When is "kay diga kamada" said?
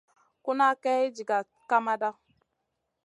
0.83-2.09